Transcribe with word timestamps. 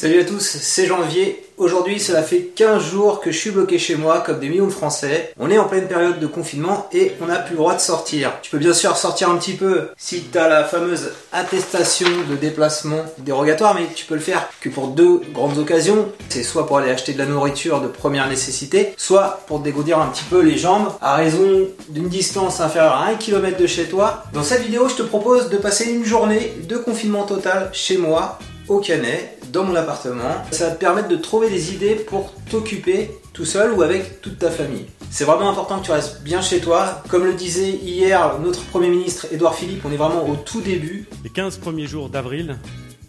Salut 0.00 0.20
à 0.20 0.24
tous, 0.24 0.56
c'est 0.62 0.86
Janvier. 0.86 1.44
Aujourd'hui, 1.58 2.00
cela 2.00 2.22
fait 2.22 2.52
15 2.56 2.82
jours 2.82 3.20
que 3.20 3.30
je 3.30 3.36
suis 3.36 3.50
bloqué 3.50 3.78
chez 3.78 3.96
moi, 3.96 4.22
comme 4.24 4.40
des 4.40 4.48
millions 4.48 4.64
de 4.64 4.72
Français. 4.72 5.34
On 5.38 5.50
est 5.50 5.58
en 5.58 5.68
pleine 5.68 5.88
période 5.88 6.18
de 6.18 6.26
confinement 6.26 6.88
et 6.90 7.12
on 7.20 7.26
n'a 7.26 7.36
plus 7.36 7.52
le 7.52 7.58
droit 7.58 7.74
de 7.74 7.82
sortir. 7.82 8.32
Tu 8.40 8.50
peux 8.50 8.56
bien 8.56 8.72
sûr 8.72 8.96
sortir 8.96 9.28
un 9.28 9.36
petit 9.36 9.52
peu 9.52 9.88
si 9.98 10.22
tu 10.22 10.38
as 10.38 10.48
la 10.48 10.64
fameuse 10.64 11.10
attestation 11.32 12.08
de 12.30 12.34
déplacement 12.34 13.04
dérogatoire, 13.18 13.74
mais 13.74 13.88
tu 13.94 14.06
peux 14.06 14.14
le 14.14 14.22
faire 14.22 14.48
que 14.62 14.70
pour 14.70 14.88
deux 14.88 15.20
grandes 15.34 15.58
occasions. 15.58 16.10
C'est 16.30 16.44
soit 16.44 16.66
pour 16.66 16.78
aller 16.78 16.90
acheter 16.90 17.12
de 17.12 17.18
la 17.18 17.26
nourriture 17.26 17.82
de 17.82 17.88
première 17.88 18.26
nécessité, 18.26 18.94
soit 18.96 19.42
pour 19.48 19.60
dégourdir 19.60 19.98
un 19.98 20.06
petit 20.06 20.24
peu 20.30 20.40
les 20.40 20.56
jambes 20.56 20.94
à 21.02 21.16
raison 21.16 21.68
d'une 21.90 22.08
distance 22.08 22.60
inférieure 22.60 22.94
à 22.94 23.08
1 23.08 23.16
km 23.16 23.58
de 23.58 23.66
chez 23.66 23.84
toi. 23.84 24.24
Dans 24.32 24.44
cette 24.44 24.62
vidéo, 24.62 24.88
je 24.88 24.94
te 24.94 25.02
propose 25.02 25.50
de 25.50 25.58
passer 25.58 25.90
une 25.90 26.06
journée 26.06 26.54
de 26.66 26.78
confinement 26.78 27.24
total 27.24 27.68
chez 27.74 27.98
moi 27.98 28.38
au 28.70 28.78
Canet, 28.78 29.36
dans 29.52 29.64
mon 29.64 29.74
appartement. 29.74 30.44
Ça 30.52 30.68
va 30.68 30.74
te 30.74 30.78
permettre 30.78 31.08
de 31.08 31.16
trouver 31.16 31.50
des 31.50 31.74
idées 31.74 31.96
pour 31.96 32.32
t'occuper 32.48 33.10
tout 33.32 33.44
seul 33.44 33.72
ou 33.72 33.82
avec 33.82 34.20
toute 34.20 34.38
ta 34.38 34.50
famille. 34.50 34.86
C'est 35.10 35.24
vraiment 35.24 35.50
important 35.50 35.80
que 35.80 35.86
tu 35.86 35.90
restes 35.90 36.22
bien 36.22 36.40
chez 36.40 36.60
toi. 36.60 37.02
Comme 37.08 37.24
le 37.24 37.34
disait 37.34 37.70
hier 37.70 38.38
notre 38.38 38.64
Premier 38.66 38.88
ministre 38.88 39.26
Édouard 39.32 39.56
Philippe, 39.56 39.84
on 39.84 39.90
est 39.90 39.96
vraiment 39.96 40.28
au 40.28 40.36
tout 40.36 40.60
début. 40.60 41.08
Les 41.24 41.30
15 41.30 41.58
premiers 41.58 41.88
jours 41.88 42.10
d'avril 42.10 42.58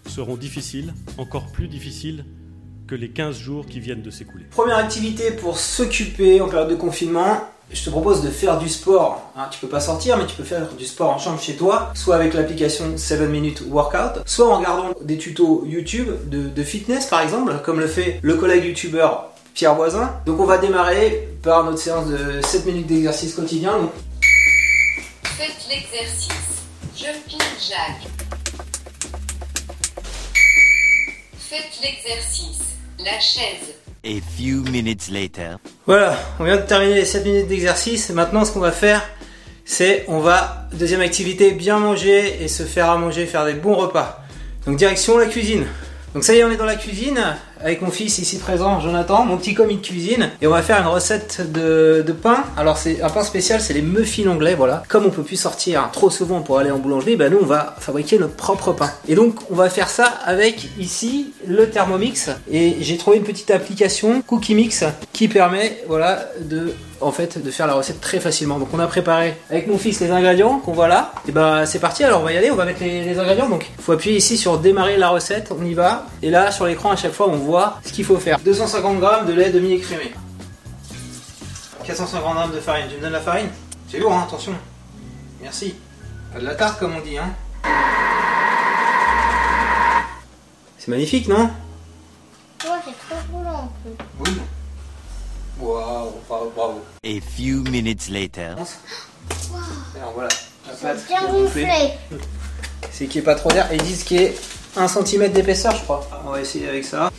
seront 0.07 0.35
difficiles, 0.35 0.95
encore 1.19 1.45
plus 1.51 1.67
difficiles 1.67 2.25
que 2.91 2.95
les 2.97 3.09
15 3.09 3.37
jours 3.37 3.65
qui 3.65 3.79
viennent 3.79 4.01
de 4.01 4.11
s'écouler. 4.11 4.43
Première 4.51 4.75
activité 4.75 5.31
pour 5.31 5.57
s'occuper 5.57 6.41
en 6.41 6.49
période 6.49 6.67
de 6.67 6.75
confinement, 6.75 7.39
je 7.71 7.85
te 7.85 7.89
propose 7.89 8.21
de 8.21 8.27
faire 8.27 8.59
du 8.59 8.67
sport. 8.67 9.31
Hein, 9.37 9.47
tu 9.49 9.61
peux 9.61 9.69
pas 9.69 9.79
sortir, 9.79 10.17
mais 10.17 10.25
tu 10.25 10.35
peux 10.35 10.43
faire 10.43 10.67
du 10.73 10.85
sport 10.85 11.09
en 11.09 11.17
chambre 11.17 11.39
chez 11.39 11.55
toi, 11.55 11.93
soit 11.95 12.15
avec 12.15 12.33
l'application 12.33 12.97
7 12.97 13.21
Minute 13.29 13.63
Workout, 13.65 14.23
soit 14.25 14.45
en 14.45 14.57
regardant 14.57 14.89
des 15.01 15.17
tutos 15.17 15.63
YouTube 15.65 16.09
de, 16.29 16.63
fitness 16.63 17.05
par 17.05 17.21
exemple, 17.21 17.53
comme 17.63 17.79
le 17.79 17.87
fait 17.87 18.19
le 18.21 18.35
collègue 18.35 18.65
youtubeur 18.65 19.29
Pierre 19.53 19.75
Voisin. 19.75 20.13
Donc 20.25 20.41
on 20.41 20.45
va 20.45 20.57
démarrer 20.57 21.29
par 21.41 21.63
notre 21.63 21.79
séance 21.79 22.07
de 22.07 22.41
7 22.41 22.65
minutes 22.65 22.87
d'exercice 22.87 23.35
quotidien. 23.35 23.89
Faites 25.23 25.65
l'exercice. 25.69 26.27
Jumping 26.93 27.39
jack. 27.57 28.01
Faites 31.39 31.79
l'exercice. 31.81 32.71
La 33.03 33.19
chaise. 33.19 33.73
A 34.03 34.21
few 34.37 34.63
minutes 34.69 35.09
later. 35.09 35.57
Voilà, 35.87 36.15
on 36.39 36.43
vient 36.43 36.57
de 36.57 36.61
terminer 36.61 36.93
les 36.93 37.05
7 37.05 37.25
minutes 37.25 37.47
d'exercice. 37.47 38.11
Maintenant, 38.11 38.45
ce 38.45 38.51
qu'on 38.51 38.59
va 38.59 38.71
faire, 38.71 39.01
c'est 39.65 40.05
on 40.07 40.19
va, 40.19 40.67
deuxième 40.73 41.01
activité, 41.01 41.51
bien 41.51 41.79
manger 41.79 42.43
et 42.43 42.47
se 42.47 42.61
faire 42.63 42.91
à 42.91 42.97
manger, 42.97 43.25
faire 43.25 43.45
des 43.45 43.53
bons 43.53 43.73
repas. 43.73 44.23
Donc 44.67 44.77
direction 44.77 45.17
la 45.17 45.25
cuisine. 45.25 45.65
Donc 46.13 46.23
ça 46.23 46.35
y 46.35 46.39
est, 46.39 46.43
on 46.43 46.51
est 46.51 46.57
dans 46.57 46.65
la 46.65 46.75
cuisine 46.75 47.37
avec 47.63 47.81
mon 47.81 47.91
fils 47.91 48.17
ici 48.17 48.37
présent, 48.37 48.79
Jonathan, 48.79 49.25
mon 49.25 49.37
petit 49.37 49.53
commis 49.53 49.77
de 49.77 49.85
cuisine. 49.85 50.29
Et 50.41 50.47
on 50.47 50.51
va 50.51 50.61
faire 50.61 50.79
une 50.79 50.87
recette 50.87 51.51
de, 51.51 52.05
pain. 52.21 52.43
Alors 52.57 52.77
c'est 52.77 53.01
un 53.01 53.09
pain 53.09 53.23
spécial, 53.23 53.61
c'est 53.61 53.73
les 53.73 53.81
muffins 53.81 54.27
anglais, 54.27 54.53
voilà. 54.53 54.83
Comme 54.89 55.05
on 55.05 55.09
peut 55.09 55.23
plus 55.23 55.37
sortir 55.37 55.89
trop 55.91 56.09
souvent 56.09 56.41
pour 56.41 56.59
aller 56.59 56.71
en 56.71 56.77
boulangerie, 56.77 57.15
ben 57.15 57.31
nous 57.31 57.39
on 57.41 57.45
va 57.45 57.75
fabriquer 57.79 58.19
notre 58.19 58.35
propre 58.35 58.73
pain. 58.73 58.91
Et 59.07 59.15
donc 59.15 59.35
on 59.49 59.55
va 59.55 59.69
faire 59.69 59.89
ça 59.89 60.05
avec 60.25 60.67
ici 60.77 61.33
le 61.47 61.69
Thermomix. 61.69 62.29
Et 62.51 62.77
j'ai 62.81 62.97
trouvé 62.97 63.17
une 63.17 63.23
petite 63.23 63.51
application 63.51 64.21
Cookie 64.21 64.55
Mix 64.55 64.83
qui 65.13 65.27
permet 65.27 65.83
voilà 65.87 66.25
de 66.41 66.73
en 67.01 67.11
fait 67.11 67.43
de 67.43 67.51
faire 67.51 67.67
la 67.67 67.73
recette 67.73 67.99
très 67.99 68.19
facilement. 68.19 68.59
Donc 68.59 68.69
on 68.73 68.79
a 68.79 68.87
préparé 68.87 69.35
avec 69.49 69.67
mon 69.67 69.77
fils 69.77 69.99
les 69.99 70.11
ingrédients 70.11 70.59
qu'on 70.59 70.73
voit 70.73 70.87
là. 70.87 71.11
Et 71.27 71.31
bah 71.31 71.65
c'est 71.65 71.79
parti, 71.79 72.03
alors 72.03 72.21
on 72.21 72.23
va 72.23 72.33
y 72.33 72.37
aller, 72.37 72.51
on 72.51 72.55
va 72.55 72.65
mettre 72.65 72.83
les, 72.83 73.17
ingrédients. 73.17 73.49
Donc 73.49 73.69
il 73.77 73.83
faut 73.83 73.91
appuyer 73.91 74.17
ici 74.17 74.37
sur 74.37 74.57
démarrer 74.59 74.97
la 74.97 75.09
recette, 75.09 75.51
on 75.57 75.65
y 75.65 75.73
va. 75.73 76.05
Et 76.21 76.29
là 76.29 76.51
sur 76.51 76.65
l'écran 76.65 76.91
à 76.91 76.95
chaque 76.95 77.13
fois 77.13 77.27
on 77.29 77.37
voit 77.37 77.50
ce 77.83 77.91
qu'il 77.91 78.05
faut 78.05 78.17
faire. 78.17 78.39
250 78.39 78.99
g 78.99 79.07
de 79.27 79.33
lait 79.33 79.49
demi-écrémé. 79.49 80.13
450 81.85 82.49
g 82.49 82.55
de 82.55 82.61
farine. 82.61 82.85
Tu 82.89 82.97
me 82.97 83.01
donnes 83.01 83.13
la 83.13 83.21
farine 83.21 83.49
C'est 83.89 83.99
lourd, 83.99 84.13
hein, 84.13 84.25
attention. 84.27 84.53
Merci. 85.41 85.75
Pas 86.33 86.39
de 86.39 86.45
la 86.45 86.55
tarte 86.55 86.79
comme 86.79 86.95
on 86.95 87.01
dit, 87.01 87.17
hein. 87.17 87.33
C'est 90.77 90.89
magnifique, 90.89 91.27
non 91.27 91.49
Ouais, 92.63 92.69
c'est 92.85 93.07
trop 93.07 93.21
roulant 93.31 93.69
un 93.69 93.69
peu. 93.83 94.03
Oui. 94.19 94.37
Waouh, 95.59 96.11
bravo, 96.27 96.81
A 97.05 97.19
few 97.21 97.61
minutes 97.69 98.09
later. 98.09 98.55
Alors 99.95 100.13
voilà, 100.13 100.29
la 100.67 100.73
pâte 100.73 101.07
bien 101.07 101.21
gonflé. 101.27 101.91
C'est 102.91 103.05
qu'il 103.05 103.21
n'y 103.21 103.23
ait 103.23 103.33
pas 103.33 103.35
trop 103.35 103.49
d'air. 103.49 103.67
Ils 103.71 103.81
disent 103.83 104.03
qu'il 104.03 104.21
y 104.21 104.23
ait 104.23 104.35
1 104.75 104.87
cm 104.87 105.31
d'épaisseur, 105.31 105.75
je 105.75 105.83
crois. 105.83 106.07
On 106.25 106.31
va 106.31 106.41
essayer 106.41 106.67
avec 106.67 106.83
ça. 106.83 107.11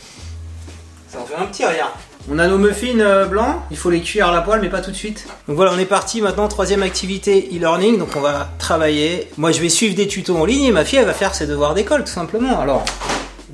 Ça 1.13 1.19
fait 1.27 1.35
un 1.35 1.45
petit 1.45 1.63
rien. 1.63 1.85
On 2.31 2.39
a 2.39 2.47
nos 2.47 2.57
muffins 2.57 2.99
euh, 2.99 3.25
blancs, 3.25 3.57
il 3.69 3.77
faut 3.77 3.91
les 3.91 4.01
cuire 4.01 4.29
à 4.29 4.31
la 4.31 4.41
poêle 4.41 4.61
mais 4.61 4.69
pas 4.69 4.81
tout 4.81 4.89
de 4.89 4.95
suite. 4.95 5.27
Donc 5.47 5.57
voilà, 5.57 5.71
on 5.75 5.77
est 5.77 5.85
parti 5.85 6.23
maintenant, 6.23 6.47
troisième 6.47 6.81
activité 6.81 7.49
e-learning, 7.53 7.99
donc 7.99 8.15
on 8.15 8.19
va 8.19 8.49
travailler. 8.57 9.29
Moi 9.37 9.51
je 9.51 9.61
vais 9.61 9.69
suivre 9.69 9.93
des 9.93 10.07
tutos 10.07 10.35
en 10.35 10.45
ligne 10.45 10.63
et 10.63 10.71
ma 10.71 10.83
fille 10.83 10.97
elle 10.97 11.05
va 11.05 11.13
faire 11.13 11.35
ses 11.35 11.45
devoirs 11.45 11.75
d'école 11.75 12.03
tout 12.03 12.11
simplement. 12.11 12.59
Alors 12.59 12.83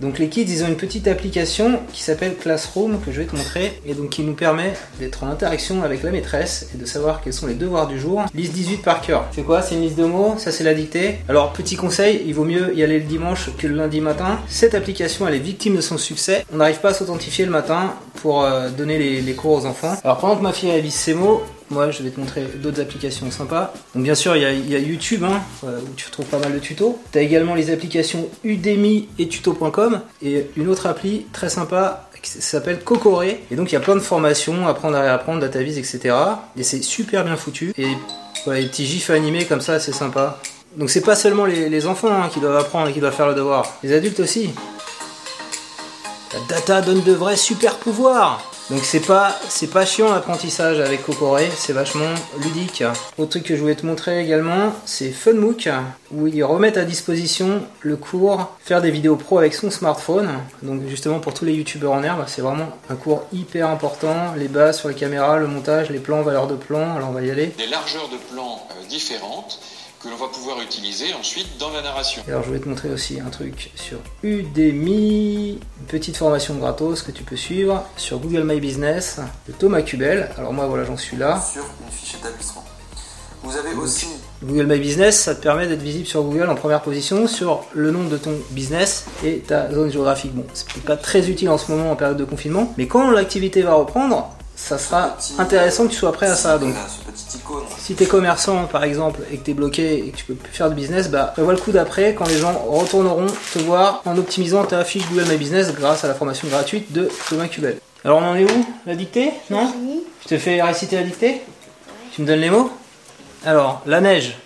donc 0.02 0.18
les 0.18 0.30
kids, 0.30 0.46
ils 0.48 0.64
ont 0.64 0.68
une 0.68 0.78
petite 0.78 1.08
application 1.08 1.80
qui 1.92 2.04
s'appelle 2.04 2.36
Classroom 2.36 3.00
que 3.02 3.12
je 3.12 3.20
vais 3.20 3.28
te 3.28 3.36
montrer 3.36 3.82
et 3.86 3.94
donc 3.94 4.10
qui 4.10 4.22
nous 4.22 4.34
permet 4.34 4.74
d'être 5.00 5.24
en 5.24 5.28
interaction 5.28 5.84
avec 5.84 6.04
la 6.04 6.12
maîtresse 6.12 6.70
et 6.74 6.78
de 6.78 6.86
savoir 6.86 7.22
quels 7.22 7.34
sont 7.34 7.48
les 7.48 7.54
devoirs 7.54 7.88
du 7.88 8.00
jour. 8.00 8.24
Liste 8.34 8.54
18 8.54 8.78
par 8.78 9.02
cœur. 9.02 9.26
C'est 9.32 9.44
quoi? 9.44 9.62
C'est 9.62 9.76
une 9.76 9.82
liste 9.82 9.98
de 9.98 10.06
mots, 10.06 10.36
ça 10.38 10.52
c'est 10.52 10.64
la 10.64 10.74
dictée. 10.74 11.18
Alors 11.28 11.52
petit 11.52 11.76
conseil, 11.76 12.24
il 12.26 12.34
vaut 12.34 12.46
mieux 12.46 12.74
y 12.76 12.84
aller 12.84 13.00
le 13.00 13.06
dimanche 13.06 13.50
que 13.58 13.68
le 13.68 13.76
lundi 13.76 14.00
matin. 14.00 14.40
Cette 14.48 14.74
application, 14.74 15.28
elle 15.28 15.36
est 15.36 15.40
victime 15.40 15.76
de 15.76 15.82
son 15.82 15.98
succès. 15.98 16.46
On 16.54 16.58
n'arrive 16.58 16.80
pas 16.80 16.90
à 16.90 16.94
s'authentifier 16.94 17.46
le 17.46 17.52
matin 17.52 17.94
pour 18.16 18.44
euh, 18.44 18.70
donner 18.70 18.98
les, 18.98 19.34
cours 19.34 19.52
aux 19.62 19.66
enfants. 19.66 19.96
Alors 20.04 20.18
pendant 20.18 20.38
que 20.38 20.44
ma 20.44 20.54
fille 20.54 20.72
révise 20.72 20.94
ces 20.94 21.14
mots, 21.14 21.44
moi 21.70 21.92
je 21.92 22.04
vais 22.04 22.10
te 22.10 22.20
montrer 22.20 22.44
d'autres 22.62 22.82
applications 22.82 23.30
sympas. 23.32 23.74
Donc 23.94 24.04
bien 24.04 24.16
sûr 24.16 24.36
il 24.36 24.42
y 24.70 24.76
a, 24.76 24.80
YouTube 24.80 25.24
hein, 25.24 25.42
euh, 25.64 25.80
où 25.80 25.94
tu 25.96 26.10
trouves 26.10 26.26
pas 26.26 26.40
mal 26.40 26.54
de 26.54 26.60
tutos. 26.60 27.00
Tu 27.12 27.18
as 27.18 27.22
également 27.22 27.56
les 27.56 27.72
applications 27.72 28.30
Udemy 28.44 29.08
et 29.18 29.28
tuto.com 29.28 30.02
et 30.22 30.48
une 30.58 30.68
autre 30.68 30.88
appli 30.88 31.26
très 31.34 31.50
sympa 31.50 32.10
qui 32.22 32.32
s'appelle 32.32 32.80
Cocoré. 32.84 33.44
Et 33.52 33.56
donc 33.56 33.72
il 33.72 33.74
y 33.74 33.78
a 33.78 33.82
plein 33.82 33.96
de 33.96 34.02
formations, 34.02 34.68
apprendre 34.68 34.98
à 34.98 35.02
réapprendre, 35.02 35.40
DataVis, 35.40 35.78
etc. 35.78 36.16
Et 36.58 36.64
c'est 36.64 36.82
super 36.82 37.24
bien 37.24 37.38
foutu. 37.38 37.74
Et 37.78 37.88
les 38.48 38.66
petits 38.66 38.86
gifs 38.86 39.10
animés 39.10 39.46
comme 39.46 39.62
ça 39.62 39.80
c'est 39.80 39.94
sympa. 39.94 40.40
Donc 40.78 40.90
c'est 40.90 41.02
pas 41.02 41.16
seulement 41.16 41.46
les, 41.46 41.88
enfants 41.88 42.12
hein, 42.12 42.30
qui 42.32 42.40
doivent 42.40 42.58
apprendre 42.58 42.90
et 42.90 42.94
qui 42.94 43.00
doivent 43.00 43.16
faire 43.16 43.28
le 43.28 43.34
devoir, 43.34 43.66
les 43.84 43.94
adultes 43.94 44.20
aussi. 44.20 44.52
La 46.32 46.40
data 46.56 46.82
donne 46.82 47.02
de 47.02 47.12
vrais 47.12 47.36
super 47.36 47.78
pouvoirs 47.78 48.49
donc 48.70 48.84
c'est 48.84 49.00
pas 49.00 49.36
pas 49.72 49.86
chiant 49.86 50.14
l'apprentissage 50.14 50.80
avec 50.80 51.04
Cocoré, 51.04 51.50
c'est 51.56 51.74
vachement 51.74 52.14
ludique. 52.42 52.84
Autre 53.18 53.32
truc 53.32 53.44
que 53.44 53.56
je 53.56 53.62
voulais 53.62 53.76
te 53.76 53.86
montrer 53.86 54.22
également, 54.22 54.74
c'est 54.86 55.12
Funmook 55.12 55.70
où 56.12 56.28
ils 56.28 56.44
remettent 56.44 56.78
à 56.78 56.86
disposition 56.86 57.64
le 57.82 57.98
cours 57.98 58.52
faire 58.60 58.82
des 58.82 58.92
vidéos 58.92 59.16
pro 59.16 59.38
avec 59.38 59.54
son 59.54 59.72
smartphone. 59.72 60.30
Donc 60.64 60.82
justement 60.88 61.20
pour 61.20 61.34
tous 61.34 61.46
les 61.46 61.54
youtubeurs 61.54 61.94
en 61.94 62.04
herbe, 62.04 62.24
c'est 62.28 62.42
vraiment 62.42 62.70
un 62.90 62.96
cours 62.96 63.24
hyper 63.34 63.70
important, 63.70 64.34
les 64.38 64.48
bases 64.48 64.80
sur 64.80 64.90
les 64.90 64.96
caméras, 64.96 65.38
le 65.38 65.48
montage, 65.48 65.90
les 65.90 66.00
plans, 66.00 66.22
valeurs 66.22 66.48
de 66.48 66.56
plan. 66.56 66.96
Alors 66.96 67.10
on 67.10 67.14
va 67.14 67.22
y 67.22 67.32
aller. 67.32 67.48
Des 67.58 67.68
largeurs 67.68 68.10
de 68.10 68.18
plans 68.32 68.68
euh, 68.72 68.88
différentes 68.88 69.60
que 70.02 70.08
l'on 70.08 70.16
va 70.16 70.28
pouvoir 70.28 70.62
utiliser 70.62 71.14
ensuite 71.14 71.58
dans 71.60 71.72
la 71.72 71.82
narration. 71.82 72.22
Alors 72.28 72.44
je 72.44 72.52
vais 72.52 72.60
te 72.60 72.70
montrer 72.70 72.90
aussi 72.90 73.20
un 73.20 73.30
truc 73.30 73.72
sur 73.76 73.98
Udemy, 74.24 75.60
une 75.80 75.86
petite 75.88 76.16
formation 76.16 76.56
gratos 76.56 77.02
que 77.02 77.12
tu 77.12 77.24
peux 77.24 77.36
suivre 77.36 77.84
sur 77.98 78.20
Google 78.20 78.44
My 78.44 78.62
Business 78.62 79.20
de 79.48 79.54
Thomas 79.54 79.82
Cubel. 79.82 80.30
Alors 80.38 80.54
moi 80.54 80.68
voilà 80.68 80.86
j'en 80.86 80.96
suis 80.96 81.18
là. 81.18 81.42
Sur 81.42 81.64
une 81.64 81.92
fiche 81.92 82.16
établissement. 82.16 82.64
Vous 83.44 83.56
avez 83.56 83.74
aussi 83.74 84.08
Google 84.44 84.68
My 84.68 84.80
Business, 84.80 85.20
ça 85.20 85.36
te 85.36 85.42
permet 85.42 85.68
d'être 85.68 85.82
visible 85.82 86.06
sur 86.06 86.24
Google 86.24 86.50
en 86.50 86.56
première 86.56 86.82
position 86.82 87.28
sur 87.28 87.66
le 87.74 87.92
nom 87.92 88.06
de 88.06 88.18
ton 88.18 88.34
business 88.52 89.06
et 89.24 89.40
ta 89.40 89.70
zone 89.72 89.92
géographique. 89.92 90.34
Bon, 90.34 90.46
c'est 90.54 90.66
peut-être 90.68 90.86
pas 90.86 90.98
très 90.98 91.30
utile 91.30 91.50
en 91.50 91.58
ce 91.58 91.72
moment 91.72 91.92
en 91.92 91.96
période 91.98 92.18
de 92.18 92.26
confinement, 92.26 92.74
mais 92.78 92.88
quand 92.88 93.12
l'activité 93.12 93.62
va 93.64 93.74
reprendre, 93.74 94.30
ça 94.56 94.78
sera 94.78 95.18
intéressant 95.38 95.88
que 95.88 95.92
tu 95.92 95.98
sois 95.98 96.12
prêt 96.12 96.28
à 96.28 96.36
ça. 96.36 96.58
Donc, 96.58 96.76
si 97.78 97.96
tu 97.96 98.04
es 98.04 98.06
commerçant 98.06 98.66
par 98.66 98.84
exemple 98.84 99.22
et 99.32 99.38
que 99.38 99.46
tu 99.46 99.52
es 99.52 99.54
bloqué 99.54 100.06
et 100.06 100.12
que 100.12 100.18
tu 100.18 100.26
peux 100.26 100.36
plus 100.36 100.52
faire 100.52 100.70
de 100.70 100.76
business, 100.76 101.10
bah 101.10 101.32
prévois 101.34 101.54
le 101.54 101.60
coup 101.60 101.72
d'après 101.72 102.14
quand 102.14 102.28
les 102.28 102.38
gens 102.38 102.54
retourneront 102.54 103.28
te 103.54 103.60
voir 103.60 104.02
en 104.06 104.18
optimisant 104.18 104.64
ta 104.64 104.84
fiche 104.84 105.08
Google 105.10 105.26
My 105.30 105.38
Business 105.38 105.74
grâce 105.74 106.04
à 106.04 106.08
la 106.08 106.14
formation 106.14 106.48
gratuite 106.48 106.92
de 106.92 107.10
Thomas 107.30 107.48
Cubel. 107.48 107.80
Alors 108.06 108.20
on 108.20 108.26
en 108.26 108.36
est 108.36 108.44
où 108.44 108.66
La 108.86 108.96
dictée? 108.96 109.32
Non? 109.50 109.74
Je 110.24 110.30
te 110.30 110.38
fais 110.38 110.62
réciter 110.62 110.96
la 110.96 111.04
dictée? 111.04 111.42
Tu 112.14 112.22
me 112.22 112.28
donnes 112.28 112.40
les 112.40 112.50
mots? 112.50 112.72
Alors, 113.46 113.82
la 113.86 114.02
neige. 114.02 114.38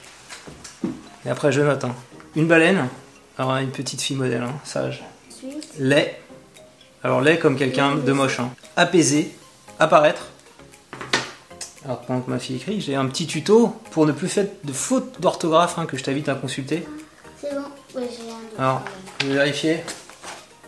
Et 1.26 1.30
après 1.30 1.52
je 1.52 1.62
note. 1.62 1.84
Hein. 1.84 1.96
Une 2.36 2.48
baleine. 2.48 2.88
Alors 3.38 3.58
une 3.58 3.72
petite 3.72 4.02
fille 4.02 4.18
modèle, 4.18 4.44
hein, 4.44 4.54
sage. 4.64 5.04
Lait. 5.80 6.20
Alors 7.04 7.22
lait 7.22 7.38
comme 7.38 7.58
quelqu'un 7.58 7.96
de 7.96 8.12
moche. 8.12 8.40
Hein. 8.40 8.52
Apaisé 8.76 9.34
apparaître. 9.80 10.28
Alors 11.86 12.00
pendant 12.02 12.22
que 12.22 12.30
ma 12.30 12.40
fille 12.40 12.56
écrit, 12.56 12.80
j'ai 12.80 12.96
un 12.96 13.06
petit 13.08 13.28
tuto 13.28 13.76
pour 13.92 14.06
ne 14.06 14.14
plus 14.14 14.30
faire 14.30 14.46
de 14.64 14.72
fautes 14.72 15.20
d'orthographe 15.20 15.78
hein, 15.78 15.86
que 15.86 15.98
je 15.98 16.04
t'invite 16.04 16.30
à 16.30 16.36
consulter. 16.36 16.88
C'est 17.42 17.54
bon, 17.54 17.64
oui, 17.96 18.04
j'ai 18.10 18.32
un 18.32 18.64
Alors, 18.64 18.82
je 19.22 19.28
vais 19.28 19.34
vérifier. 19.34 19.84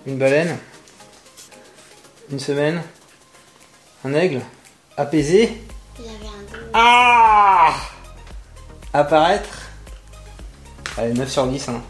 Une 0.05 0.17
baleine. 0.17 0.57
Une 2.29 2.39
semaine. 2.39 2.81
Un 4.03 4.13
aigle. 4.13 4.41
Apaisé. 4.97 5.61
Il 5.97 6.05
avait 6.05 6.15
un 6.15 6.59
dos. 6.59 6.65
Ah 6.73 7.73
Apparaître. 8.93 9.69
Allez, 10.97 11.13
9 11.13 11.29
sur 11.29 11.47
10. 11.47 11.69
Hein. 11.69 11.81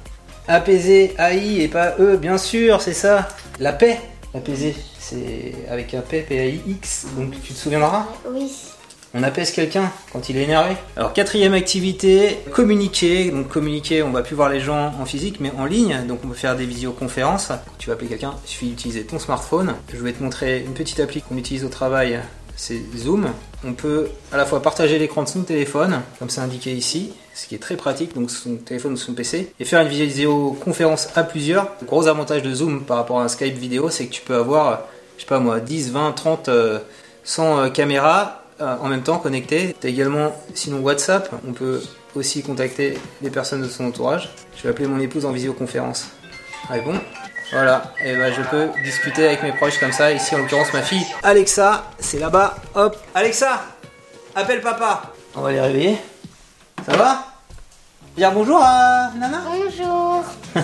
Apaiser, 0.47 1.15
AI 1.17 1.61
et 1.63 1.67
pas 1.67 1.95
E, 1.99 2.17
bien 2.17 2.37
sûr, 2.37 2.81
c'est 2.81 2.93
ça. 2.93 3.27
La 3.59 3.73
paix. 3.73 3.99
Apaiser, 4.35 4.75
c'est 4.99 5.53
avec 5.69 5.93
un 5.93 6.01
P, 6.01 6.21
P-A-I-X. 6.21 7.07
Donc 7.17 7.39
tu 7.41 7.53
te 7.53 7.57
souviendras? 7.57 8.05
Oui. 8.31 8.51
On 9.17 9.23
apaise 9.23 9.51
quelqu'un 9.51 9.93
quand 10.11 10.27
il 10.27 10.35
est 10.35 10.43
énervé. 10.43 10.75
Alors 10.97 11.13
quatrième 11.13 11.53
activité, 11.53 12.37
communiquer. 12.51 13.31
Donc 13.31 13.47
communiquer, 13.47 14.03
on 14.03 14.11
va 14.11 14.21
plus 14.21 14.35
voir 14.35 14.49
les 14.49 14.59
gens 14.59 14.93
en 14.99 15.05
physique, 15.05 15.37
mais 15.39 15.53
en 15.57 15.63
ligne. 15.63 16.05
Donc 16.05 16.19
on 16.25 16.27
peut 16.27 16.33
faire 16.33 16.57
des 16.57 16.65
visioconférences. 16.65 17.53
Tu 17.77 17.87
vas 17.87 17.93
appeler 17.93 18.09
quelqu'un, 18.09 18.33
il 18.43 18.49
suffit 18.49 18.67
d'utiliser 18.67 19.05
ton 19.05 19.17
smartphone. 19.17 19.75
Je 19.93 20.03
vais 20.03 20.11
te 20.11 20.21
montrer 20.21 20.59
une 20.65 20.73
petite 20.73 20.99
appli 20.99 21.21
qu'on 21.21 21.37
utilise 21.37 21.63
au 21.63 21.69
travail. 21.69 22.19
C'est 22.57 22.81
Zoom. 22.97 23.29
On 23.65 23.71
peut 23.71 24.09
à 24.33 24.37
la 24.37 24.45
fois 24.45 24.61
partager 24.61 24.99
l'écran 24.99 25.23
de 25.23 25.29
son 25.29 25.43
téléphone, 25.43 26.01
comme 26.19 26.29
c'est 26.29 26.41
indiqué 26.41 26.73
ici, 26.73 27.13
ce 27.33 27.47
qui 27.47 27.55
est 27.55 27.59
très 27.59 27.77
pratique, 27.77 28.15
donc 28.15 28.29
son 28.29 28.57
téléphone 28.57 28.93
ou 28.93 28.97
son 28.97 29.13
PC, 29.13 29.53
et 29.57 29.65
faire 29.65 29.81
une 29.81 29.87
visioconférence 29.87 31.07
à 31.15 31.23
plusieurs. 31.23 31.69
Le 31.79 31.87
gros 31.87 32.07
avantage 32.07 32.43
de 32.43 32.53
Zoom 32.53 32.83
par 32.83 32.97
rapport 32.97 33.21
à 33.21 33.23
un 33.23 33.29
Skype 33.29 33.57
vidéo, 33.57 33.89
c'est 33.89 34.07
que 34.07 34.13
tu 34.13 34.21
peux 34.21 34.35
avoir, 34.35 34.83
je 35.15 35.21
sais 35.21 35.27
pas 35.27 35.39
moi, 35.39 35.61
10, 35.61 35.91
20, 35.91 36.11
30, 36.11 36.49
euh, 36.49 36.79
100 37.23 37.59
euh, 37.59 37.69
caméras 37.69 38.44
en 38.59 38.87
même 38.87 39.03
temps 39.03 39.17
connectées. 39.17 39.75
Tu 39.79 39.87
as 39.87 39.89
également, 39.89 40.31
sinon 40.53 40.79
WhatsApp, 40.79 41.29
on 41.47 41.53
peut 41.53 41.81
aussi 42.15 42.43
contacter 42.43 42.97
les 43.21 43.29
personnes 43.29 43.61
de 43.61 43.67
son 43.67 43.85
entourage. 43.85 44.29
Je 44.55 44.63
vais 44.63 44.69
appeler 44.69 44.87
mon 44.87 44.99
épouse 44.99 45.25
en 45.25 45.31
visioconférence. 45.31 46.07
Ah 46.69 46.79
bon? 46.79 46.99
Voilà, 47.51 47.93
et 48.03 48.15
ben 48.15 48.33
je 48.33 48.41
peux 48.41 48.69
discuter 48.83 49.27
avec 49.27 49.43
mes 49.43 49.51
proches 49.51 49.79
comme 49.79 49.91
ça. 49.91 50.11
Ici 50.11 50.33
en 50.33 50.39
l'occurrence 50.39 50.73
ma 50.73 50.81
fille 50.81 51.05
Alexa, 51.21 51.85
c'est 51.99 52.17
là-bas. 52.19 52.55
Hop, 52.73 52.97
Alexa, 53.13 53.61
appelle 54.33 54.61
papa. 54.61 55.13
On 55.35 55.41
va 55.41 55.51
les 55.51 55.61
réveiller. 55.61 55.97
Ça 56.85 56.97
va? 56.97 57.23
Dire 58.17 58.31
bonjour 58.31 58.59
à 58.61 59.11
Nana 59.17 59.41
Bonjour. 59.45 60.23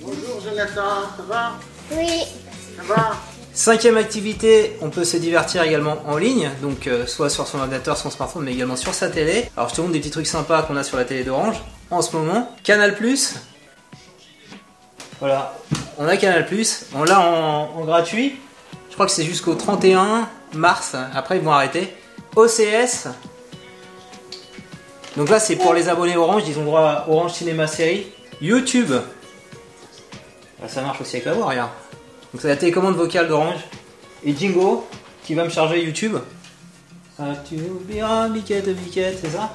Bonjour 0.00 0.40
Jonathan, 0.44 1.02
ça 1.16 1.22
va? 1.28 1.52
Oui. 1.92 2.24
Ça 2.76 2.82
va? 2.86 3.12
Cinquième 3.54 3.96
activité, 3.96 4.76
on 4.80 4.90
peut 4.90 5.04
se 5.04 5.16
divertir 5.16 5.62
également 5.62 5.98
en 6.06 6.16
ligne, 6.16 6.50
donc 6.60 6.88
euh, 6.88 7.06
soit 7.06 7.30
sur 7.30 7.46
son 7.46 7.60
ordinateur, 7.60 7.96
son 7.96 8.10
smartphone, 8.10 8.42
mais 8.42 8.52
également 8.52 8.74
sur 8.74 8.92
sa 8.94 9.08
télé. 9.08 9.48
Alors 9.56 9.68
je 9.68 9.76
te 9.76 9.80
montre 9.80 9.92
des 9.92 10.00
petits 10.00 10.10
trucs 10.10 10.26
sympas 10.26 10.62
qu'on 10.62 10.76
a 10.76 10.82
sur 10.82 10.96
la 10.96 11.04
télé 11.04 11.22
d'Orange 11.22 11.62
en 11.92 12.02
ce 12.02 12.16
moment. 12.16 12.52
Canal 12.64 12.96
Voilà, 15.20 15.54
on 15.98 16.08
a 16.08 16.16
Canal 16.16 16.48
on 16.96 17.04
l'a 17.04 17.20
en, 17.20 17.70
en 17.76 17.84
gratuit. 17.84 18.40
Je 18.88 18.94
crois 18.94 19.06
que 19.06 19.12
c'est 19.12 19.24
jusqu'au 19.24 19.54
31 19.54 20.28
mars, 20.54 20.96
après 21.14 21.36
ils 21.36 21.42
vont 21.42 21.52
arrêter. 21.52 21.94
OCS. 22.34 23.06
Donc 25.16 25.28
là 25.30 25.38
c'est 25.38 25.54
pour 25.54 25.74
les 25.74 25.88
abonnés 25.88 26.16
Orange, 26.16 26.42
ils 26.48 26.58
ont 26.58 26.64
droit 26.64 26.80
à 26.80 27.08
Orange 27.08 27.34
Cinéma 27.34 27.68
Série. 27.68 28.08
YouTube. 28.40 28.90
Là, 28.90 30.68
ça 30.68 30.82
marche 30.82 31.00
aussi 31.00 31.16
avec 31.16 31.26
la 31.26 31.34
voix, 31.34 31.46
regarde. 31.46 31.70
Donc 32.34 32.40
c'est 32.42 32.48
la 32.48 32.56
télécommande 32.56 32.96
vocale 32.96 33.28
d'Orange. 33.28 33.60
Et 34.24 34.34
Jingo 34.36 34.84
qui 35.24 35.34
va 35.36 35.44
me 35.44 35.50
charger 35.50 35.84
YouTube. 35.84 36.16
Ah, 37.16 37.26
tu 37.48 37.54
oublieras 37.54 38.28
Biquette, 38.28 38.68
Biquette, 38.76 39.20
c'est 39.22 39.30
ça 39.30 39.54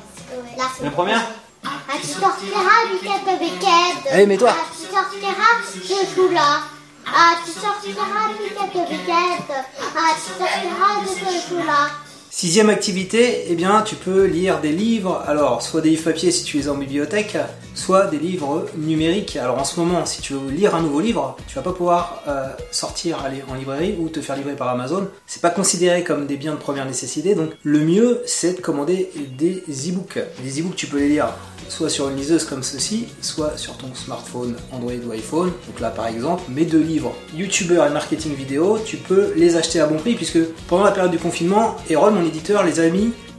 La, 0.58 0.64
La 0.82 0.90
première 0.90 1.22
Ah, 1.66 1.98
tu 2.02 2.08
sortiras, 2.08 2.86
Biquette, 2.94 3.38
Biquette. 3.38 4.14
Allez, 4.14 4.26
mets-toi. 4.26 4.52
Ah, 4.54 4.66
tu 4.72 4.96
sortiras, 4.96 6.06
je 6.08 6.16
joue 6.16 6.30
là. 6.34 6.62
Ah, 7.06 7.34
tu 7.46 7.52
sortiras, 7.52 8.30
Biquette, 8.42 8.90
Biquette. 8.90 9.58
Ah, 9.78 10.16
tu 10.16 10.42
sortiras, 10.42 11.32
je 11.34 11.50
joue 11.50 11.68
là. 11.68 11.90
Sixième 12.30 12.70
activité, 12.70 13.48
eh 13.50 13.56
bien 13.56 13.82
tu 13.82 13.96
peux 13.96 14.24
lire 14.24 14.62
des 14.62 14.72
livres, 14.72 15.22
alors 15.28 15.62
soit 15.62 15.82
des 15.82 15.90
livres 15.90 16.06
papier 16.06 16.32
si 16.32 16.46
tu 16.46 16.56
les 16.58 16.70
as 16.70 16.72
en 16.72 16.76
bibliothèque, 16.76 17.36
soit 17.80 18.08
des 18.08 18.20
livres 18.20 18.66
numériques. 18.78 19.38
Alors 19.38 19.58
en 19.58 19.64
ce 19.64 19.80
moment, 19.80 20.06
si 20.06 20.22
tu 20.22 20.34
veux 20.34 20.52
lire 20.52 20.76
un 20.76 20.82
nouveau 20.82 21.00
livre, 21.00 21.38
tu 21.48 21.56
vas 21.56 21.62
pas 21.62 21.72
pouvoir 21.72 22.24
euh, 22.28 22.50
sortir, 22.72 23.24
aller 23.24 23.42
en 23.50 23.56
librairie 23.56 23.96
ou 24.00 24.10
te 24.10 24.22
faire 24.22 24.36
livrer 24.36 24.56
par 24.56 24.68
Amazon. 24.70 25.08
C'est 25.26 25.42
pas 25.42 25.50
considéré 25.50 26.04
comme 26.04 26.28
des 26.28 26.38
biens 26.38 26.54
de 26.54 26.60
première 26.60 26.86
nécessité, 26.86 27.36
donc 27.36 27.52
le 27.64 27.80
mieux 27.80 28.22
c'est 28.26 28.58
de 28.58 28.62
commander 28.62 29.10
des 29.38 29.64
e-books. 29.90 30.20
Les 30.44 30.60
e-books 30.60 30.76
tu 30.76 30.88
peux 30.88 31.00
les 31.00 31.10
lire 31.10 31.30
soit 31.70 31.90
sur 31.90 32.10
une 32.10 32.18
liseuse 32.18 32.46
comme 32.46 32.64
ceci, 32.64 33.08
soit 33.22 33.58
sur 33.58 33.78
ton 33.78 33.94
smartphone 33.94 34.56
Android 34.72 34.92
ou 35.08 35.12
iPhone. 35.12 35.52
Donc 35.68 35.80
là 35.80 35.90
par 35.90 36.08
exemple, 36.08 36.44
mes 36.50 36.66
deux 36.66 36.82
livres, 36.82 37.16
YouTuber 37.36 37.86
et 37.88 37.94
marketing 37.94 38.36
vidéo, 38.36 38.80
tu 38.84 38.98
peux 38.98 39.34
les 39.36 39.56
acheter 39.56 39.80
à 39.80 39.86
bon 39.86 39.98
prix 39.98 40.16
puisque 40.16 40.40
pendant 40.68 40.84
la 40.84 40.92
période 40.92 41.12
du 41.12 41.20
confinement, 41.20 41.76
Erol, 41.90 42.14
mon 42.14 42.26
éditeur, 42.26 42.64
les 42.64 42.80
a 42.80 42.86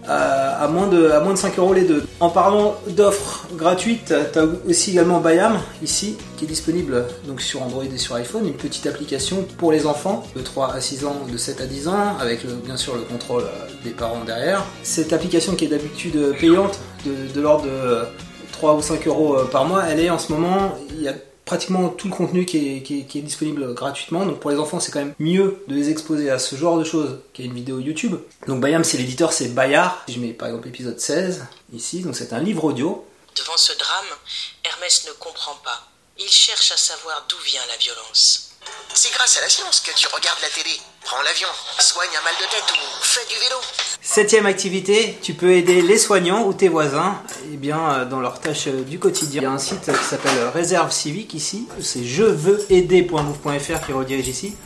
à, 0.06 0.62
à 0.62 0.68
moins 0.68 0.86
de, 0.86 1.10
à 1.10 1.20
moins 1.20 1.32
de 1.32 1.38
5 1.38 1.58
euros 1.58 1.72
les 1.72 1.84
deux. 1.84 2.04
En 2.20 2.30
parlant 2.30 2.76
d'offres 2.88 3.46
gratuites, 3.56 4.14
tu 4.32 4.38
as 4.38 4.44
aussi 4.68 4.90
également 4.90 5.20
Bayam 5.20 5.58
ici 5.82 6.16
qui 6.36 6.44
est 6.44 6.48
disponible 6.48 7.04
donc 7.26 7.40
sur 7.40 7.62
Android 7.62 7.84
et 7.84 7.98
sur 7.98 8.14
iPhone, 8.14 8.46
une 8.46 8.54
petite 8.54 8.86
application 8.86 9.46
pour 9.58 9.72
les 9.72 9.86
enfants 9.86 10.24
de 10.36 10.40
3 10.40 10.74
à 10.74 10.80
6 10.80 11.04
ans, 11.04 11.16
de 11.30 11.36
7 11.36 11.60
à 11.60 11.66
10 11.66 11.88
ans, 11.88 12.16
avec 12.20 12.46
bien 12.64 12.76
sûr 12.76 12.94
le 12.94 13.02
contrôle 13.02 13.42
euh, 13.42 13.68
des 13.84 13.90
parents 13.90 14.24
derrière. 14.24 14.64
Cette 14.82 15.12
application 15.12 15.54
qui 15.54 15.66
est 15.66 15.68
d'habitude 15.68 16.34
payante, 16.38 16.78
de, 17.06 17.40
l'ordre 17.40 17.64
de 17.64 17.98
3 18.52 18.74
ou 18.74 18.82
5 18.82 19.06
euros 19.06 19.36
euh, 19.36 19.44
par 19.44 19.64
mois, 19.64 19.84
elle 19.88 20.00
est 20.00 20.10
en 20.10 20.18
ce 20.18 20.32
moment, 20.32 20.74
pratiquement 21.50 21.88
tout 21.88 22.06
le 22.06 22.14
contenu 22.14 22.46
qui 22.46 22.58
est, 22.78 23.20
disponible 23.22 23.74
gratuitement. 23.74 24.24
Donc 24.24 24.38
pour 24.38 24.52
les 24.52 24.58
enfants, 24.58 24.78
c'est 24.78 24.92
quand 24.92 25.00
même 25.00 25.16
mieux 25.18 25.64
de 25.66 25.74
les 25.74 25.90
exposer 25.90 26.30
à 26.30 26.38
ce 26.38 26.54
genre 26.54 26.78
de 26.78 26.84
choses 26.84 27.18
qu'à 27.32 27.42
une 27.42 27.52
vidéo 27.52 27.80
YouTube. 27.80 28.14
Donc 28.46 28.60
Bayam, 28.60 28.84
c'est 28.84 28.98
l'éditeur, 28.98 29.32
c'est 29.32 29.48
Bayard. 29.48 30.00
Je 30.06 30.20
mets 30.20 30.32
par 30.32 30.46
exemple 30.46 30.68
épisode 30.68 31.00
16 31.00 31.44
ici, 31.72 32.02
donc 32.02 32.14
c'est 32.14 32.32
un 32.32 32.38
livre 32.38 32.62
audio. 32.62 33.04
Devant 33.34 33.56
ce 33.56 33.76
drame, 33.76 34.06
Hermès 34.62 35.08
ne 35.08 35.12
comprend 35.14 35.56
pas. 35.64 35.88
Il 36.20 36.30
cherche 36.30 36.70
à 36.70 36.76
savoir 36.76 37.26
d'où 37.28 37.36
vient 37.44 37.66
la 37.68 37.76
violence. 37.78 38.49
C'est 38.94 39.12
grâce 39.12 39.38
à 39.38 39.42
la 39.42 39.48
science 39.48 39.80
que 39.80 39.94
tu 39.94 40.06
regardes 40.08 40.40
la 40.42 40.48
télé. 40.48 40.76
Prends 41.04 41.22
l'avion, 41.22 41.48
soigne 41.78 42.08
un 42.20 42.24
mal 42.24 42.34
de 42.34 42.44
tête 42.50 42.64
ou 42.70 43.02
fais 43.02 43.26
du 43.28 43.34
vélo. 43.40 43.56
Septième 44.02 44.46
activité, 44.46 45.18
tu 45.22 45.34
peux 45.34 45.52
aider 45.52 45.82
les 45.82 45.98
soignants 45.98 46.44
ou 46.44 46.52
tes 46.52 46.68
voisins 46.68 47.22
eh 47.52 47.56
bien, 47.56 47.78
euh, 47.78 48.04
dans 48.04 48.20
leurs 48.20 48.40
tâches 48.40 48.66
euh, 48.66 48.82
du 48.82 48.98
quotidien. 48.98 49.42
Il 49.42 49.44
y 49.44 49.46
a 49.46 49.52
un 49.52 49.58
site 49.58 49.92
qui 49.92 50.04
s'appelle 50.04 50.38
euh, 50.38 50.50
Réserve 50.50 50.90
Civique 50.90 51.34
ici. 51.34 51.68
C'est 51.80 52.04
je 52.04 52.24
veux 52.24 52.66
qui 52.66 53.92
redirige 53.92 54.28
ici. 54.28 54.56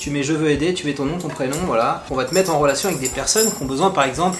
Tu 0.00 0.10
mets 0.10 0.22
je 0.22 0.32
veux 0.32 0.50
aider, 0.50 0.74
tu 0.74 0.86
mets 0.86 0.94
ton 0.94 1.04
nom, 1.04 1.18
ton 1.18 1.28
prénom, 1.28 1.58
voilà. 1.66 2.04
On 2.10 2.14
va 2.14 2.24
te 2.24 2.34
mettre 2.34 2.50
en 2.50 2.58
relation 2.58 2.88
avec 2.88 3.00
des 3.00 3.08
personnes 3.08 3.54
qui 3.54 3.62
ont 3.62 3.66
besoin, 3.66 3.90
par 3.90 4.04
exemple, 4.04 4.38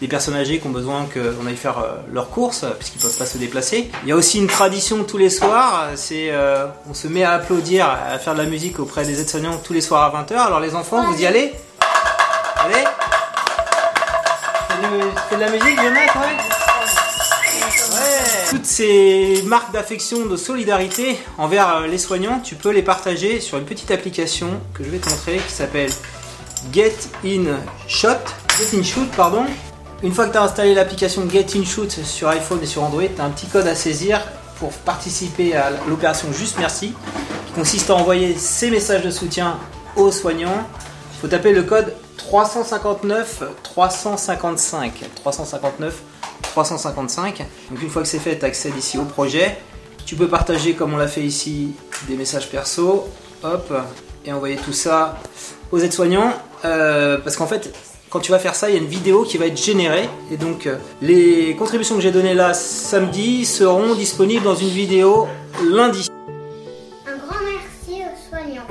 des 0.00 0.08
personnes 0.08 0.34
âgées 0.34 0.58
qui 0.58 0.66
ont 0.66 0.70
besoin 0.70 1.06
qu'on 1.12 1.46
aille 1.46 1.56
faire 1.56 1.78
euh, 1.78 1.96
leurs 2.12 2.28
courses, 2.30 2.64
euh, 2.64 2.70
puisqu'ils 2.78 2.98
peuvent 3.00 3.16
pas 3.16 3.24
se 3.26 3.38
déplacer. 3.38 3.90
Il 4.02 4.08
y 4.08 4.12
a 4.12 4.16
aussi 4.16 4.38
une 4.38 4.46
tradition 4.46 5.02
tous 5.04 5.16
les 5.16 5.30
soirs, 5.30 5.84
euh, 5.84 5.92
c'est 5.96 6.28
euh, 6.30 6.66
on 6.90 6.94
se 6.94 7.08
met 7.08 7.24
à 7.24 7.32
applaudir, 7.32 7.86
à 7.88 8.18
faire 8.18 8.34
de 8.34 8.42
la 8.42 8.48
musique 8.48 8.78
auprès 8.78 9.04
des 9.04 9.20
aides-soignants 9.20 9.56
tous 9.64 9.72
les 9.72 9.80
soirs 9.80 10.14
à 10.14 10.22
20h. 10.22 10.36
Alors 10.36 10.60
les 10.60 10.74
enfants, 10.74 11.10
vous 11.10 11.20
y 11.20 11.26
allez? 11.26 11.54
Allez? 12.58 12.84
Fais 15.28 15.36
de 15.36 15.40
la 15.40 15.50
musique, 15.50 15.76
Jonathan, 15.76 16.20
ouais 16.20 16.36
Ouais. 17.92 18.50
Toutes 18.50 18.66
ces 18.66 19.42
marques 19.46 19.72
d'affection, 19.72 20.26
de 20.26 20.36
solidarité 20.36 21.18
envers 21.38 21.82
les 21.86 21.98
soignants, 21.98 22.40
tu 22.40 22.54
peux 22.54 22.70
les 22.70 22.82
partager 22.82 23.40
sur 23.40 23.58
une 23.58 23.64
petite 23.64 23.90
application 23.90 24.48
que 24.74 24.84
je 24.84 24.90
vais 24.90 24.98
te 24.98 25.08
montrer 25.08 25.38
qui 25.38 25.52
s'appelle 25.52 25.90
Get 26.72 26.94
In 27.24 27.56
Shot. 27.88 28.08
Get 28.58 28.76
In 28.78 28.82
Shoot, 28.82 29.10
pardon. 29.16 29.44
Une 30.02 30.12
fois 30.12 30.26
que 30.26 30.32
tu 30.32 30.38
as 30.38 30.42
installé 30.42 30.74
l'application 30.74 31.28
Get 31.28 31.46
In 31.56 31.64
Shoot 31.64 31.90
sur 31.90 32.28
iPhone 32.28 32.58
et 32.62 32.66
sur 32.66 32.82
Android, 32.82 33.02
tu 33.02 33.20
as 33.20 33.24
un 33.24 33.30
petit 33.30 33.46
code 33.46 33.66
à 33.66 33.74
saisir 33.74 34.20
pour 34.58 34.70
participer 34.70 35.56
à 35.56 35.70
l'opération 35.88 36.30
Juste 36.32 36.58
Merci, 36.58 36.94
qui 37.46 37.52
consiste 37.54 37.88
à 37.88 37.94
envoyer 37.94 38.36
ces 38.36 38.70
messages 38.70 39.02
de 39.02 39.10
soutien 39.10 39.58
aux 39.96 40.12
soignants. 40.12 40.66
Il 41.14 41.20
faut 41.20 41.28
taper 41.28 41.52
le 41.52 41.62
code 41.62 41.94
359 42.18 43.42
355. 43.62 44.92
359 45.14 46.02
355. 46.42 47.38
Donc 47.70 47.82
une 47.82 47.88
fois 47.88 48.02
que 48.02 48.08
c'est 48.08 48.18
fait, 48.18 48.38
tu 48.38 48.44
accèdes 48.44 48.76
ici 48.76 48.98
au 48.98 49.04
projet. 49.04 49.56
Tu 50.04 50.14
peux 50.14 50.28
partager 50.28 50.74
comme 50.74 50.92
on 50.92 50.98
l'a 50.98 51.08
fait 51.08 51.22
ici 51.22 51.72
des 52.06 52.16
messages 52.16 52.50
perso. 52.50 53.08
Hop, 53.42 53.72
et 54.26 54.32
envoyer 54.32 54.56
tout 54.56 54.74
ça 54.74 55.18
aux 55.72 55.78
aides-soignants. 55.78 56.34
Euh, 56.64 57.18
parce 57.18 57.36
qu'en 57.36 57.46
fait, 57.46 57.72
quand 58.10 58.20
tu 58.20 58.30
vas 58.30 58.38
faire 58.38 58.54
ça, 58.54 58.70
il 58.70 58.74
y 58.74 58.78
a 58.78 58.80
une 58.80 58.86
vidéo 58.86 59.24
qui 59.24 59.36
va 59.36 59.46
être 59.46 59.60
générée. 59.60 60.08
Et 60.30 60.36
donc, 60.36 60.66
euh, 60.66 60.76
les 61.02 61.54
contributions 61.56 61.96
que 61.96 62.00
j'ai 62.00 62.12
données 62.12 62.34
là 62.34 62.54
samedi 62.54 63.44
seront 63.44 63.94
disponibles 63.94 64.44
dans 64.44 64.54
une 64.54 64.68
vidéo 64.68 65.26
lundi. 65.70 66.08
Un 67.06 67.16
grand 67.16 67.40
merci 67.44 68.02
aux 68.02 68.30
soignants 68.30 68.66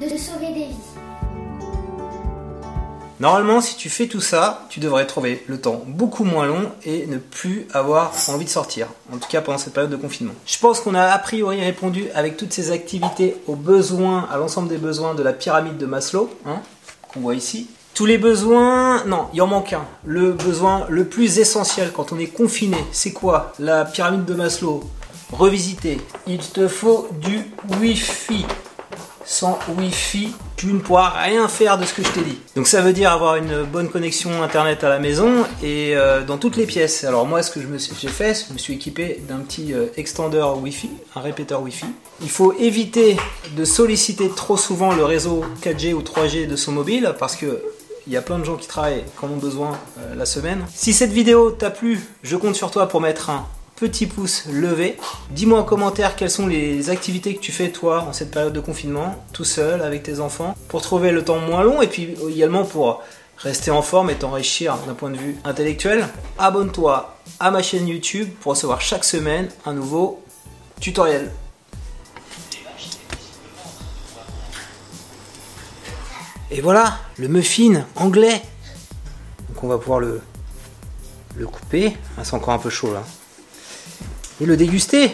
de 0.00 0.08
sauver 0.16 0.48
des 0.48 0.66
vies. 0.66 0.76
Normalement, 3.20 3.60
si 3.60 3.76
tu 3.76 3.90
fais 3.90 4.06
tout 4.06 4.22
ça, 4.22 4.66
tu 4.70 4.80
devrais 4.80 5.06
trouver 5.06 5.44
le 5.46 5.60
temps 5.60 5.82
beaucoup 5.86 6.24
moins 6.24 6.46
long 6.46 6.72
et 6.86 7.06
ne 7.06 7.18
plus 7.18 7.66
avoir 7.74 8.12
envie 8.28 8.46
de 8.46 8.50
sortir. 8.50 8.86
En 9.12 9.18
tout 9.18 9.28
cas, 9.28 9.42
pendant 9.42 9.58
cette 9.58 9.74
période 9.74 9.90
de 9.90 9.96
confinement. 9.96 10.32
Je 10.46 10.58
pense 10.58 10.80
qu'on 10.80 10.94
a 10.94 11.04
a 11.04 11.18
priori 11.18 11.60
répondu 11.60 12.06
avec 12.14 12.38
toutes 12.38 12.54
ces 12.54 12.70
activités 12.70 13.36
aux 13.46 13.56
besoins, 13.56 14.26
à 14.32 14.38
l'ensemble 14.38 14.68
des 14.68 14.78
besoins 14.78 15.14
de 15.14 15.22
la 15.22 15.34
pyramide 15.34 15.76
de 15.76 15.84
Maslow, 15.84 16.30
hein, 16.46 16.60
qu'on 17.12 17.20
voit 17.20 17.34
ici. 17.34 17.68
Tous 17.94 18.06
les 18.06 18.18
besoins, 18.18 19.04
non, 19.04 19.26
il 19.34 19.42
en 19.42 19.46
manque 19.46 19.72
un. 19.72 19.84
Le 20.04 20.32
besoin 20.32 20.86
le 20.88 21.04
plus 21.04 21.38
essentiel 21.38 21.92
quand 21.92 22.12
on 22.12 22.18
est 22.18 22.28
confiné, 22.28 22.78
c'est 22.92 23.12
quoi 23.12 23.52
La 23.58 23.84
pyramide 23.84 24.24
de 24.24 24.34
Maslow? 24.34 24.82
Revisiter. 25.32 26.00
Il 26.26 26.38
te 26.38 26.66
faut 26.66 27.08
du 27.20 27.44
Wi-Fi. 27.78 28.46
Sans 29.24 29.58
Wi-Fi, 29.78 30.32
tu 30.56 30.66
ne 30.72 30.78
pourras 30.80 31.10
rien 31.10 31.46
faire 31.46 31.78
de 31.78 31.84
ce 31.84 31.94
que 31.94 32.02
je 32.02 32.08
t'ai 32.10 32.22
dit. 32.22 32.38
Donc 32.56 32.66
ça 32.66 32.80
veut 32.80 32.92
dire 32.92 33.12
avoir 33.12 33.36
une 33.36 33.62
bonne 33.62 33.88
connexion 33.88 34.42
internet 34.42 34.82
à 34.82 34.88
la 34.88 34.98
maison 34.98 35.44
et 35.62 35.94
euh, 35.94 36.22
dans 36.22 36.36
toutes 36.36 36.56
les 36.56 36.66
pièces. 36.66 37.04
Alors 37.04 37.26
moi, 37.26 37.42
ce 37.42 37.50
que 37.50 37.60
j'ai 38.00 38.08
fait, 38.08 38.46
je 38.48 38.52
me 38.52 38.58
suis 38.58 38.74
équipé 38.74 39.22
d'un 39.28 39.38
petit 39.38 39.72
euh, 39.72 39.86
extender 39.96 40.42
Wi-Fi, 40.60 40.90
un 41.14 41.20
répéteur 41.20 41.62
Wi-Fi. 41.62 41.86
Il 42.22 42.30
faut 42.30 42.52
éviter 42.54 43.16
de 43.56 43.64
solliciter 43.64 44.30
trop 44.30 44.56
souvent 44.56 44.92
le 44.92 45.04
réseau 45.04 45.44
4G 45.62 45.92
ou 45.92 46.02
3G 46.02 46.48
de 46.48 46.56
son 46.56 46.72
mobile 46.72 47.14
parce 47.18 47.36
que 47.36 47.62
il 48.06 48.12
y 48.12 48.16
a 48.16 48.22
plein 48.22 48.38
de 48.38 48.44
gens 48.44 48.56
qui 48.56 48.68
travaillent, 48.68 49.04
qui 49.18 49.24
en 49.24 49.28
ont 49.28 49.36
besoin 49.36 49.78
euh, 49.98 50.14
la 50.14 50.26
semaine. 50.26 50.64
Si 50.74 50.92
cette 50.92 51.12
vidéo 51.12 51.50
t'a 51.50 51.70
plu, 51.70 52.00
je 52.22 52.36
compte 52.36 52.54
sur 52.54 52.70
toi 52.70 52.88
pour 52.88 53.00
mettre 53.00 53.30
un 53.30 53.46
petit 53.76 54.06
pouce 54.06 54.44
levé. 54.52 54.98
Dis-moi 55.30 55.58
en 55.58 55.64
commentaire 55.64 56.14
quelles 56.14 56.30
sont 56.30 56.46
les 56.46 56.90
activités 56.90 57.34
que 57.34 57.40
tu 57.40 57.50
fais 57.50 57.70
toi 57.70 58.04
en 58.08 58.12
cette 58.12 58.30
période 58.30 58.52
de 58.52 58.60
confinement, 58.60 59.24
tout 59.32 59.44
seul, 59.44 59.80
avec 59.80 60.02
tes 60.02 60.20
enfants, 60.20 60.54
pour 60.68 60.82
trouver 60.82 61.12
le 61.12 61.24
temps 61.24 61.38
moins 61.38 61.62
long 61.62 61.80
et 61.80 61.86
puis 61.86 62.14
également 62.28 62.64
pour 62.64 63.02
rester 63.38 63.70
en 63.70 63.80
forme 63.80 64.10
et 64.10 64.16
t'enrichir 64.16 64.76
d'un 64.86 64.94
point 64.94 65.10
de 65.10 65.16
vue 65.16 65.36
intellectuel. 65.44 66.06
Abonne-toi 66.38 67.16
à 67.38 67.50
ma 67.50 67.62
chaîne 67.62 67.88
YouTube 67.88 68.28
pour 68.40 68.52
recevoir 68.52 68.82
chaque 68.82 69.04
semaine 69.04 69.48
un 69.64 69.72
nouveau 69.72 70.22
tutoriel. 70.78 71.30
Et 76.52 76.60
voilà, 76.60 76.98
le 77.16 77.28
muffin 77.28 77.84
anglais. 77.94 78.42
Donc 79.48 79.62
on 79.62 79.68
va 79.68 79.78
pouvoir 79.78 80.00
le, 80.00 80.20
le 81.36 81.46
couper. 81.46 81.96
Ah, 82.18 82.24
c'est 82.24 82.34
encore 82.34 82.54
un 82.54 82.58
peu 82.58 82.70
chaud 82.70 82.92
là. 82.92 83.04
Et 84.40 84.46
le 84.46 84.56
déguster. 84.56 85.12